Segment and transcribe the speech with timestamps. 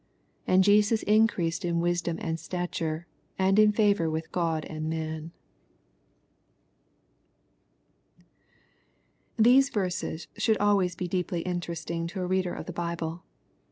[0.47, 3.05] 62 And Jesus increased in wisdom and stature,
[3.37, 5.31] and in &vor with God and man.
[9.37, 13.21] These verses should always be deeply interesting to a reader of the Bible.